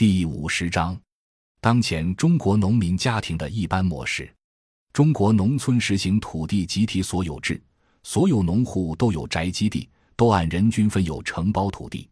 [0.00, 0.98] 第五十章，
[1.60, 4.34] 当前中国农民家庭的一般模式。
[4.94, 7.62] 中国农村实行土地集体所有制，
[8.02, 9.86] 所有农户都有宅基地，
[10.16, 12.08] 都按人均分有承包土地。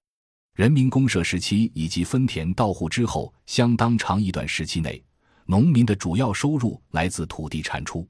[0.54, 5.02] 人民公社时期以及分田到户之后相当长一段时期内，
[5.46, 8.07] 农民的主要收入来自土地产出。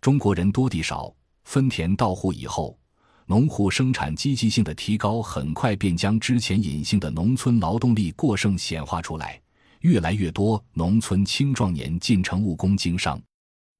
[0.00, 1.14] 中国人多地少，
[1.44, 2.76] 分田到户以后。
[3.26, 9.40] 农户生产积极性的提高，很快便将之前隐性的农村劳动力过剩显化出来。
[9.80, 13.20] 越来越多农村青壮年进城务工经商。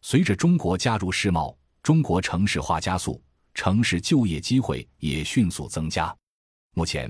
[0.00, 3.22] 随着中国加入世贸，中国城市化加速，
[3.54, 6.12] 城市就业机会也迅速增加。
[6.74, 7.08] 目前，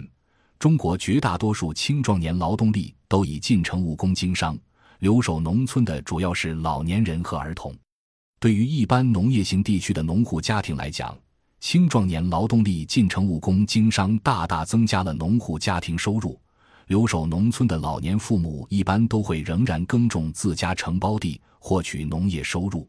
[0.59, 4.59] 中国绝大多数青壮年劳动力都已进城务工经商，
[4.99, 7.75] 留守农村的主要是老年人和儿童。
[8.39, 11.17] 对于一般农业型地区的农户家庭来讲，
[11.63, 16.39] 青壮年劳动力进城务工经商，大大增加了农户家庭收入。
[16.89, 22.87] 留守农村的老年父母一般都会仍然耕种自家承包地，获取农业收入。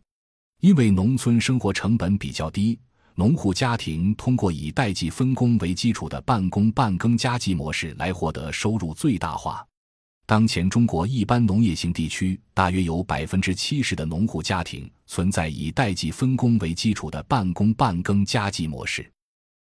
[0.59, 2.77] 因为农村生活成本比较低，
[3.13, 9.63] 农户家庭通过以代际分工为基础的半工半耕家计模式来获得收入最大化。
[10.25, 19.11] 当前中国一般农业型地区，大约有百分之七十的农户家庭存在以代际分工为基础的半工半耕家计模式。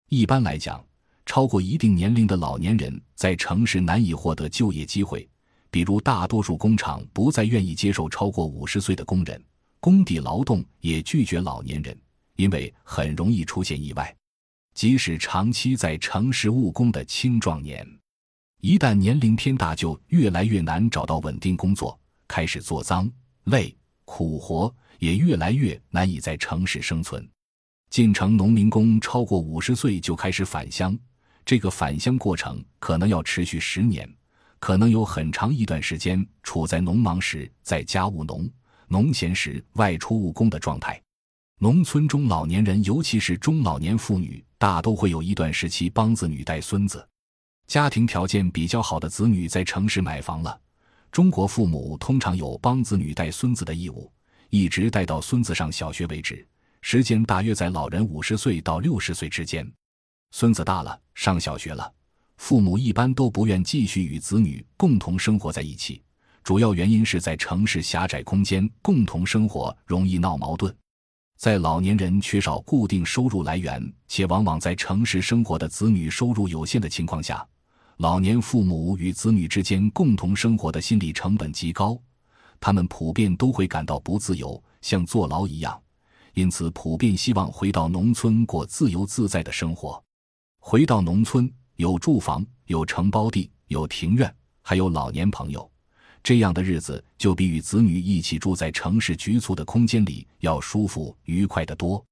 [0.08, 0.84] 一般来讲，
[1.27, 5.28] 超过一定年龄的老年人在城市难以获得就业机会，
[5.69, 9.42] 比如大多数工厂不再愿意接受超过五十岁的工人，
[9.80, 11.98] 工地劳动也拒绝老年人，
[12.36, 14.14] 因为很容易出现意外。
[14.74, 17.84] 即使长期在城市务工的青壮年。
[18.62, 23.10] 一旦年龄偏大，就越来越难找到稳定工作，开始做脏
[23.46, 27.28] 累苦活，也越来越难以在城市生存。
[27.91, 30.96] 进城农民工超过五十岁就开始返乡，
[31.44, 34.08] 这个返乡过程可能要持续十年，
[34.60, 38.48] 可能有很长一段时间处在农忙时在家务农，
[38.86, 41.02] 农闲时外出务工的状态。
[41.58, 47.04] 农村中老年人，尤其是中老年妇女，大都会有一段时期帮子女带孙子。
[47.67, 50.61] 家庭条件比较好的子女在城市买房了，
[51.11, 54.12] 中国父母通常有帮子女带孙子的义务，
[54.50, 56.47] 一直带到孙子上小学为止，
[56.83, 59.67] 时间大约在老人五十岁到六十岁之间。
[60.33, 61.91] 孙子大了，上小学了，
[62.37, 66.03] 父母一般都不愿继续与子女共同生活在一起，
[66.43, 70.75] 主要原因是在城市狭窄空间共同生活容易闹矛盾。
[71.42, 77.44] 在老年人缺少固定收入来源，且往往在城市生活的子女收入有限的情况下。
[77.97, 82.00] 老年父母与子女之间共同生活的心理成本极高，
[82.60, 85.76] 他们普遍都会感到不自由，像坐牢一样，
[86.34, 90.00] 因此普遍希望回到农村过自由自在的生活。
[90.60, 95.69] 回到农村，有住房，有承包地，有庭院，还有老年朋友，
[96.22, 102.05] 这样的日子就比与子女一起住在城市局促的空间里要舒服愉快得多。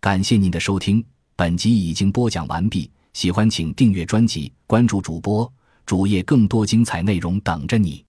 [0.00, 2.90] 感谢您的收听，本集已经播讲完毕。
[3.12, 5.50] 喜欢请订阅专辑，关注主播
[5.84, 8.05] 主页，更多精彩内容等着你。